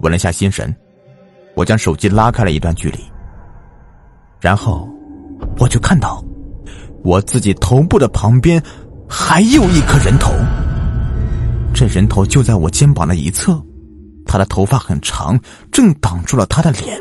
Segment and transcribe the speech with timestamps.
[0.00, 0.74] 稳了下心神，
[1.54, 2.98] 我将手机拉开了一段距离，
[4.40, 4.88] 然后
[5.58, 6.22] 我就看到
[7.02, 8.62] 我自己头部的旁边
[9.08, 10.32] 还有一颗人头。
[11.74, 13.62] 这人头就在我肩膀的一侧，
[14.24, 15.38] 他的头发很长，
[15.70, 16.98] 正挡住了他的脸。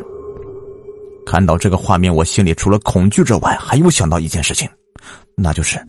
[1.25, 4.69] 看到这个画面，我心里除了恐惧之外，还有想到一件事情，
[5.35, 5.79] 那就是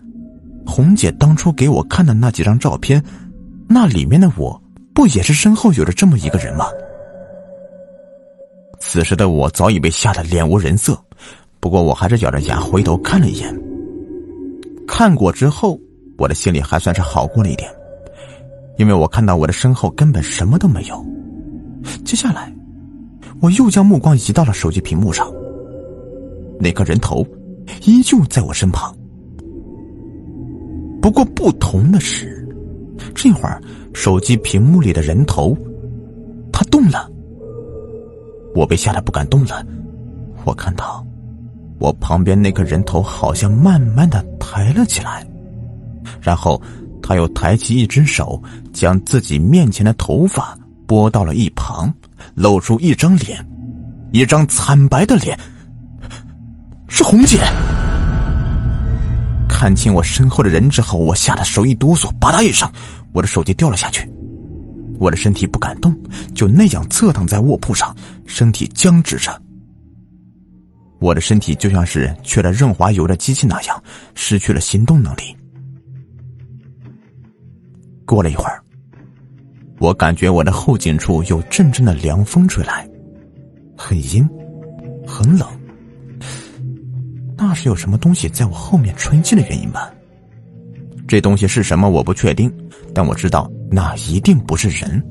[0.64, 3.02] 红姐当初给我看的那几张照片，
[3.68, 4.62] 那里面的我
[4.94, 6.66] 不也是身后有着这么一个人吗？
[8.88, 10.96] 此时的我早已被吓得脸无人色，
[11.58, 13.60] 不过我还是咬着牙回头看了一眼。
[14.86, 15.78] 看过之后，
[16.16, 17.68] 我的心里还算是好过了一点，
[18.78, 21.04] 因为我看到我的身后根本什么都没有。
[22.04, 22.52] 接下来。
[23.42, 25.30] 我又将目光移到了手机屏幕上，
[26.58, 27.26] 那个人头
[27.84, 28.96] 依旧在我身旁。
[31.02, 32.48] 不过不同的是，
[33.14, 33.60] 这会儿
[33.92, 35.54] 手机屏幕里的人头，
[36.50, 37.10] 他动了。
[38.56, 39.62] 我被吓得不敢动了。
[40.44, 41.06] 我看到，
[41.78, 45.26] 我旁边那个人头好像慢慢的抬了起来，
[46.22, 46.60] 然后
[47.02, 51.92] 他又抬起一只手，将自己面前的头发拨到了一旁。
[52.34, 53.46] 露出一张脸，
[54.10, 55.38] 一张惨白的脸，
[56.88, 57.38] 是红姐。
[59.48, 62.70] 看清我身后的人之后，我吓得手一哆嗦，吧嗒一声，
[63.12, 64.10] 我的手机掉了下去。
[64.98, 65.94] 我的身体不敢动，
[66.34, 67.94] 就那样侧躺在卧铺上，
[68.26, 69.40] 身体僵直着。
[70.98, 73.82] 我的身体就像是缺了润滑油的机器那样，
[74.14, 75.36] 失去了行动能力。
[78.04, 78.62] 过了一会儿。
[79.78, 82.88] 我感觉我的后颈处有阵阵的凉风吹来，
[83.76, 84.26] 很阴，
[85.06, 85.46] 很冷。
[87.36, 89.92] 那是有什么东西在我后面吹气的原因吧？
[91.06, 91.90] 这东西是什么？
[91.90, 92.50] 我不确定，
[92.96, 95.04] 但我知道那一定不是人，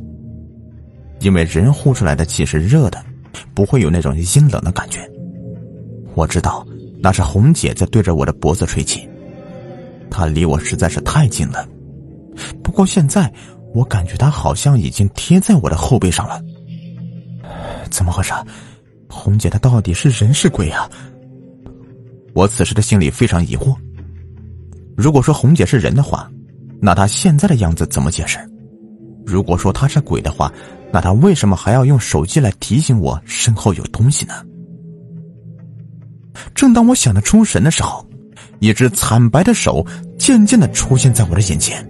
[1.19, 2.99] 因为人呼出来的气是热的，
[3.53, 5.07] 不会有那种阴冷的感觉。
[6.15, 6.65] 我知道
[6.99, 9.07] 那是红姐在对着我的脖子吹气，
[10.09, 11.63] 她离我实在是太近了。
[12.63, 13.31] 不过现在。
[13.75, 16.41] 我感觉他好像已经贴在我的后背上了，
[17.91, 18.31] 怎么回事？
[19.09, 20.89] 红姐她到底是人是鬼啊？
[22.33, 23.75] 我此时的心里非常疑惑。
[24.95, 26.31] 如果说红姐是人的话，
[26.81, 28.39] 那他现在的样子怎么解释？
[29.25, 30.51] 如果说他是鬼的话，
[30.91, 34.33] 那他为什么还要用手机来提醒我身后有东西呢？
[36.53, 38.05] 正当我想得出神的时候，
[38.59, 39.85] 一只惨白的手
[40.17, 41.85] 渐渐的出现在我的眼前。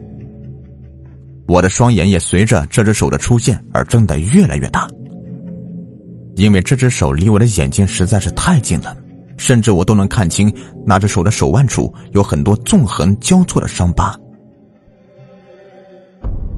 [1.48, 4.88] 我的双眼也随着这只手的出现而睁得越来越大，
[6.36, 8.96] 因为这只手离我的眼睛实在是太近了，
[9.38, 10.52] 甚至我都能看清
[10.86, 14.18] 那只手的手腕处有很多纵横交错的伤疤。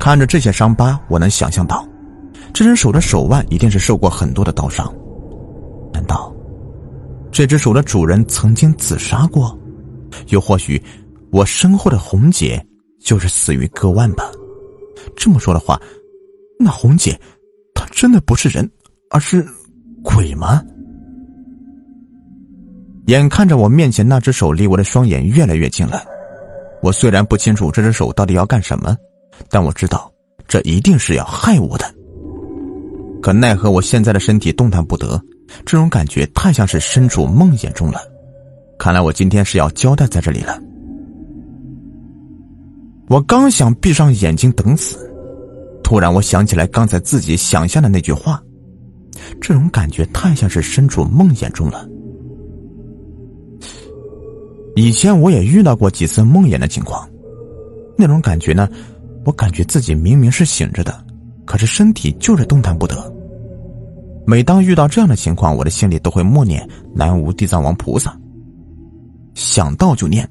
[0.07, 1.85] 看着这些伤疤，我能想象到，
[2.53, 4.89] 这只手的手腕一定是受过很多的刀伤。
[5.91, 6.33] 难道
[7.29, 9.59] 这只手的主人曾经自杀过？
[10.29, 10.81] 又或许，
[11.29, 12.65] 我身后的红姐
[13.01, 14.23] 就是死于割腕吧？
[15.13, 15.77] 这么说的话，
[16.57, 17.19] 那红姐，
[17.75, 18.71] 她真的不是人，
[19.09, 19.45] 而是
[20.01, 20.63] 鬼吗？
[23.07, 26.01] 眼看着我面前那只手离我的双眼越来越近了，
[26.81, 28.95] 我虽然不清楚这只手到底要干什么，
[29.49, 30.11] 但我知道
[30.47, 31.85] 这一定是要害我的。
[33.21, 35.19] 可奈何我现在的身体动弹不得，
[35.65, 37.99] 这种感觉太像是身处梦魇中了。
[38.77, 40.59] 看来我今天是要交代在这里了。
[43.09, 45.09] 我刚想闭上眼睛等死，
[45.83, 48.41] 突然我想起来刚才自己想象的那句话，
[49.41, 51.87] 这种感觉太像是身处梦魇中了。
[54.75, 57.09] 以前我也遇到过几次梦魇的情况，
[57.97, 58.69] 那种感觉呢，
[59.27, 61.05] 我感觉自己明明是醒着的，
[61.43, 63.13] 可是身体就是动弹不得。
[64.25, 66.65] 每当遇到这样的情况，我的心里都会默念
[66.95, 68.17] 南无地藏王菩萨，
[69.33, 70.25] 想到就念。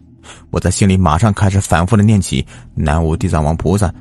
[0.51, 3.95] 我在心里马上开始反复的念起“南无地藏王菩萨”。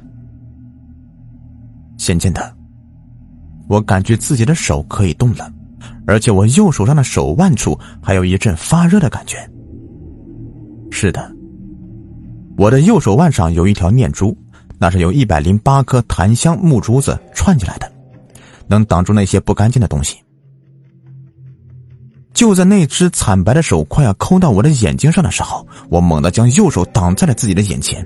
[2.00, 2.56] 渐渐的，
[3.68, 5.52] 我感觉自己的手可以动了，
[6.08, 9.38] 而且我右手上的手腕处还有一阵发热的感觉。
[10.90, 11.30] 是的，
[12.56, 14.36] 我的右手腕上有一条念珠，
[14.78, 17.92] 那是由一百零八颗檀香木珠子串起来的，
[18.68, 20.18] 能挡住那些不干净的东西。
[22.34, 28.06] 就在那只惨白的手快要抠到我的眼睛上的时候，我猛地将右手挡在了自己的眼前。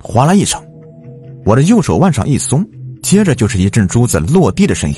[0.00, 0.58] 哗啦一声，
[1.44, 2.66] 我的右手腕上一松，
[3.02, 4.96] 接着就是一阵珠子落地的声音。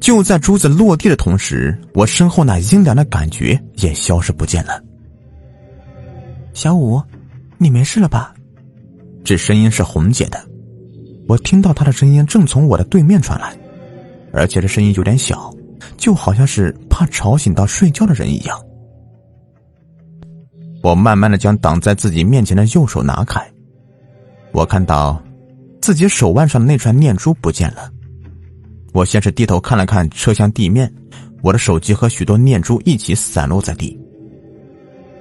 [0.00, 4.82] 就在珠子落地的同时，我身后那阴凉的感觉也消失不见了。
[6.54, 6.98] 小五，
[7.62, 8.32] 你没事了吧？
[9.22, 10.42] 这声音是红姐的。
[11.28, 13.54] 我听到她的声音正从我的对面传来，
[14.32, 15.54] 而且这声音有点小，
[15.98, 18.58] 就好像是怕吵醒到睡觉的人一样。
[20.82, 23.46] 我慢慢的将挡在自己面前的右手拿开，
[24.52, 25.22] 我看到
[25.82, 27.92] 自己手腕上的那串念珠不见了。
[28.94, 30.90] 我先是低头看了看车厢地面，
[31.42, 34.00] 我的手机和许多念珠一起散落在地。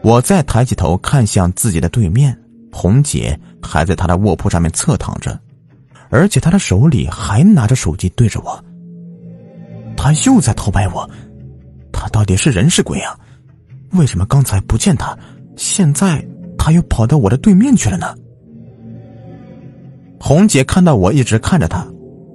[0.01, 2.37] 我再抬起头看向自己的对面，
[2.71, 5.39] 红姐还在她的卧铺上面侧躺着，
[6.09, 8.63] 而且她的手里还拿着手机对着我。
[9.97, 11.09] 她又在偷拍我，
[11.91, 13.17] 她到底是人是鬼啊？
[13.91, 15.17] 为什么刚才不见她？
[15.57, 16.25] 现在
[16.57, 18.15] 他又跑到我的对面去了呢。
[20.17, 21.85] 红姐看到我一直看着他，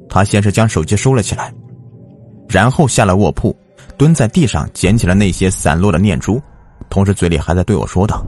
[0.09, 1.51] 她先是将手机收了起来，
[2.49, 3.57] 然后下了卧铺，
[3.97, 6.39] 蹲在地上捡起了那些散落的念珠，
[6.95, 8.25] 同时嘴里还在对我说道：“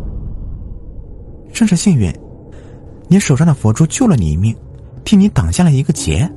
[1.55, 2.13] 真是幸运，
[3.07, 4.53] 你手上的佛珠救了你一命，
[5.05, 6.29] 替你挡下了一个劫。”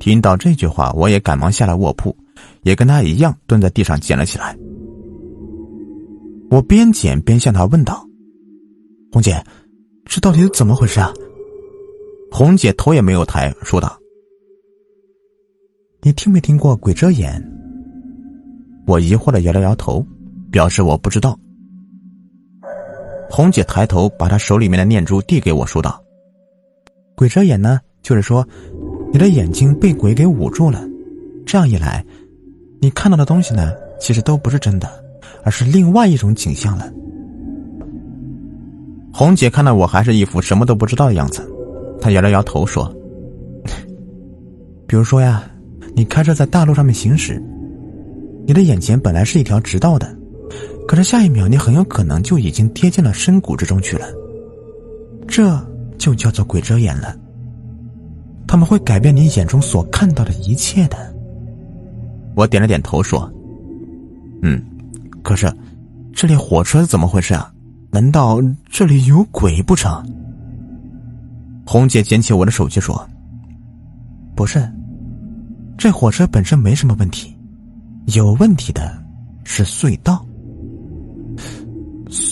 [0.00, 2.16] 听到这句话，我也赶忙下了卧铺，
[2.62, 4.56] 也跟他一样蹲在地上捡了起来。
[6.50, 8.02] 我边捡边向他问道
[9.12, 9.44] ：“红姐，
[10.06, 11.12] 这到底是怎么回事啊？”
[12.32, 13.98] 红姐头也没有抬，说道
[16.00, 17.38] ：“你听没听过鬼遮眼？”
[18.88, 20.02] 我疑惑的摇了摇头，
[20.50, 21.38] 表示我不知道。
[23.30, 26.02] 红姐抬头，把她手里面的念珠递给我，说道
[27.14, 28.46] ：“鬼遮眼呢，就是说，
[29.12, 30.82] 你的眼睛被鬼给捂住了，
[31.46, 32.04] 这样一来，
[32.80, 34.88] 你看到的东西呢，其实都不是真的。”
[35.42, 36.92] 而是另外一种景象了。
[39.10, 41.42] 红姐看到我还是一副什么都不知道的样子，
[41.98, 42.94] 她摇了摇头说
[44.86, 45.50] ：“比如说呀，
[45.94, 47.42] 你开车在大路上面行驶，
[48.46, 50.14] 你的眼前本来是一条直道的，
[50.90, 54.08] 可是下一秒你很有可能就已经跌进了深谷之中去了。
[55.28, 55.56] 这
[55.96, 57.16] 就叫做鬼遮眼了。
[58.44, 60.96] 他们会改变你眼中所看到的一切的。”
[62.34, 63.32] 我点了点头说
[64.42, 64.60] ：“嗯。”
[65.22, 65.48] 可是，
[66.12, 67.52] 这列火车怎么回事啊？
[67.92, 70.04] 难道这里有鬼不成？
[71.64, 73.08] 红姐捡起我的手机说
[74.34, 74.68] ：“不是，
[75.78, 77.32] 这火车本身没什么问题，
[78.06, 78.92] 有问题的
[79.44, 80.26] 是隧道。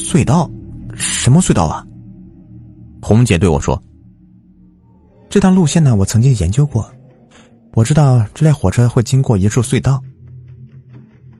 [0.08, 0.50] 隧道？
[0.94, 1.86] 什么隧道啊？”
[3.02, 3.80] 红姐对我说
[5.28, 6.90] ：“这趟路线呢，我曾经研究过，
[7.74, 10.02] 我知道这列火车会经过一处隧道。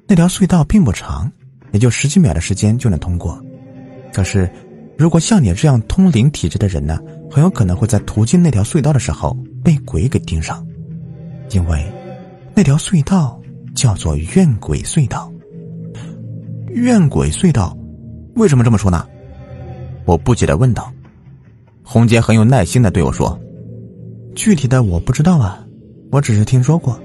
[0.06, 1.30] 那条隧道并不长。”
[1.70, 3.38] 也就十几秒的时间就能通过，
[4.10, 4.50] 可是，
[4.96, 6.98] 如果像你这样通灵体质的人呢，
[7.30, 10.66] 很有可能会在途经那条隧道的时候被鬼给盯上，
[11.50, 11.84] 因为
[12.54, 13.38] 那条隧道
[13.74, 15.30] 叫做怨鬼隧道。
[16.68, 17.76] 怨鬼隧道，
[18.38, 19.04] 为什么这么说呢？
[20.04, 20.90] 我不解的问道。
[21.82, 23.36] 红姐很有耐心的对我说
[24.36, 25.66] ：“具体的我不知道啊，
[26.12, 26.98] 我只是听说过，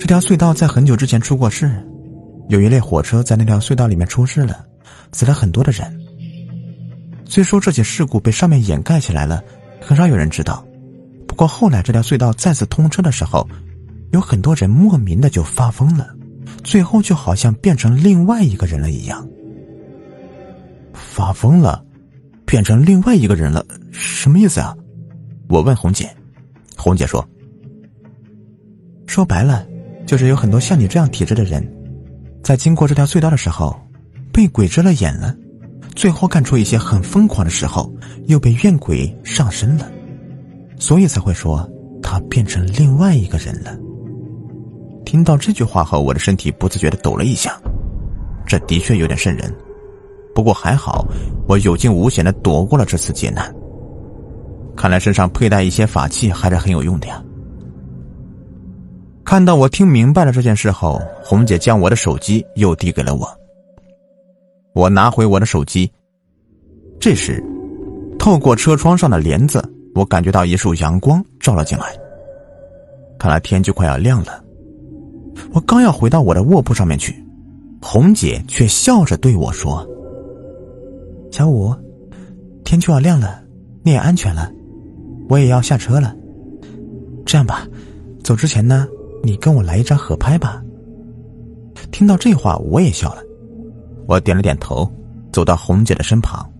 [0.00, 1.70] 这条隧道在很久之前出过事。”
[2.50, 4.66] 有一列火车在那条隧道里面出事了，
[5.12, 6.00] 死了很多的人。
[7.24, 9.40] 虽说这起事故被上面掩盖起来了，
[9.80, 10.66] 很少有人知道。
[11.28, 13.48] 不过后来这条隧道再次通车的时候，
[14.10, 16.08] 有很多人莫名的就发疯了，
[16.64, 19.24] 最后就好像变成另外一个人了一样。
[21.10, 21.84] 发疯了，
[22.46, 24.74] 变成另外一个人了，什么意思啊？
[25.48, 26.08] 我问红姐，
[26.76, 27.28] 红姐说
[29.06, 29.66] ：“说白了，
[30.06, 31.68] 就是有很多像你这样体质的人。”
[32.42, 33.76] 在经过这条隧道的时候，
[34.32, 35.34] 被鬼遮了眼了，
[35.96, 37.92] 最后干出一些很疯狂的时候，
[38.26, 39.90] 又被怨鬼上身了，
[40.78, 41.68] 所以才会说
[42.00, 43.76] 他变成另外一个人了。
[45.04, 47.60] 听到这句话后，我的身体不自觉的抖了一下，
[48.46, 49.52] 这的确有点瘆人，
[50.34, 51.06] 不过还好，
[51.46, 53.54] 我有惊无险的躲过了这次劫难。
[54.76, 57.22] 看来身上佩戴一些法器还是很有用的呀。
[59.24, 63.28] 看到我听明白了这件事后，红姐将我的手机又递给了我。
[64.72, 65.90] 我拿回我的手机，
[66.98, 67.44] 这时，
[68.18, 69.62] 透过车窗上的帘子，
[69.94, 71.86] 我感觉到一束阳光照了进来。
[73.18, 74.42] 看来天就快要亮了。
[75.52, 77.14] 我刚要回到我的卧铺上面去，
[77.82, 79.86] 红姐却笑着对我说
[81.30, 81.74] ：“小五，
[82.64, 83.42] 天就要亮了，
[83.82, 84.50] 你也安全了，
[85.28, 86.14] 我也要下车了。
[87.24, 87.66] 这样吧，
[88.22, 88.86] 走之前呢。”
[89.22, 90.62] 你跟我来一张合拍吧。
[91.92, 93.22] 听到这话，我也笑了。
[94.08, 94.90] 我点了点头，
[95.30, 96.50] 走到红姐的身旁。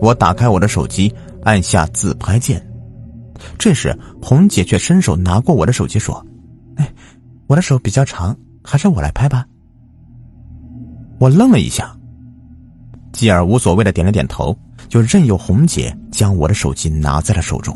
[0.00, 1.14] 我打开我的手机，
[1.44, 2.60] 按下自拍键。
[3.56, 6.20] 这时，红姐却伸手拿过我的手机，说
[6.74, 6.92] ：“哎，
[7.46, 9.46] 我的手比较长，还是我来拍吧。”
[11.20, 11.96] 我愣了一下，
[13.12, 14.56] 继而无所谓的点了点头，
[14.88, 17.74] 就任由红姐将我的手机拿在了手中。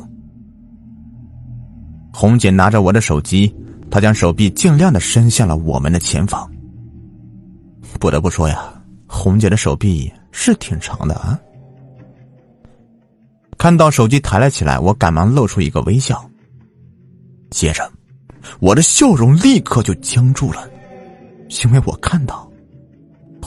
[2.13, 3.55] 红姐拿着我的手机，
[3.91, 6.51] 她将手臂尽量的伸向了我们的前方。
[8.01, 8.73] 不得不说呀，
[9.07, 11.39] 红姐的手臂是挺长的啊。
[13.59, 16.29] 看到手机抬了起来，我赶忙露出一个微笑。
[17.51, 17.91] 接着，
[18.61, 20.69] 我的笑容立刻就僵住了，
[21.65, 22.46] 因为我看到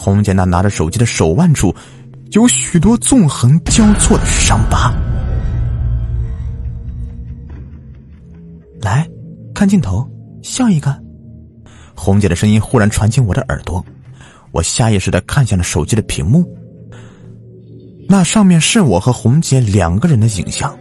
[0.01, 1.75] 红姐那拿着手机的手腕处
[2.31, 4.93] 有许多纵横交错的伤疤。
[8.81, 9.05] 来
[9.53, 10.09] 看镜头，
[10.41, 10.97] 笑一个。
[11.93, 13.85] 红姐的声音忽然传进我的耳朵，
[14.51, 16.49] 我下意识的看向了手机的屏幕。
[18.07, 20.73] 那上面是我和红姐两个人的影像。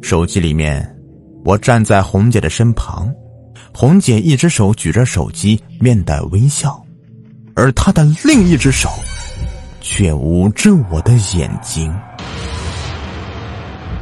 [0.00, 0.96] 手机里面，
[1.44, 3.12] 我站在红姐的身旁，
[3.74, 6.82] 红姐一只手举着手机，面带微笑，
[7.54, 8.88] 而他的另一只手
[9.80, 11.92] 却捂着我的眼睛。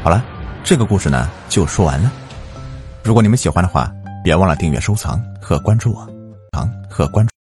[0.02, 0.24] 好了，
[0.62, 2.10] 这个故事呢就说完了。
[3.02, 3.90] 如果你们喜欢的话，
[4.22, 6.06] 别忘了订阅、收藏和关注我，
[6.52, 7.38] 藏和关注。